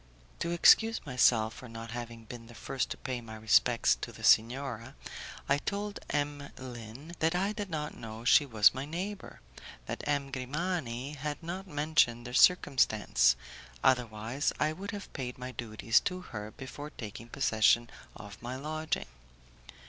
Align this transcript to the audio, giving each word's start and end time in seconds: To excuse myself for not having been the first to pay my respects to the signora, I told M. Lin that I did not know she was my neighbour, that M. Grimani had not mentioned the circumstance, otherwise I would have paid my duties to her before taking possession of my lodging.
To 0.39 0.49
excuse 0.49 0.99
myself 1.05 1.53
for 1.53 1.69
not 1.69 1.91
having 1.91 2.25
been 2.25 2.47
the 2.47 2.55
first 2.55 2.89
to 2.89 2.97
pay 2.97 3.21
my 3.21 3.35
respects 3.35 3.93
to 4.01 4.11
the 4.11 4.23
signora, 4.23 4.95
I 5.47 5.59
told 5.59 5.99
M. 6.09 6.49
Lin 6.57 7.13
that 7.19 7.35
I 7.35 7.51
did 7.51 7.69
not 7.69 7.93
know 7.95 8.25
she 8.25 8.43
was 8.43 8.73
my 8.73 8.83
neighbour, 8.83 9.41
that 9.85 10.01
M. 10.07 10.31
Grimani 10.31 11.11
had 11.13 11.43
not 11.43 11.67
mentioned 11.67 12.25
the 12.25 12.33
circumstance, 12.33 13.35
otherwise 13.83 14.51
I 14.59 14.73
would 14.73 14.89
have 14.89 15.13
paid 15.13 15.37
my 15.37 15.51
duties 15.51 15.99
to 15.99 16.21
her 16.21 16.49
before 16.49 16.89
taking 16.89 17.29
possession 17.29 17.87
of 18.15 18.41
my 18.41 18.55
lodging. 18.55 19.05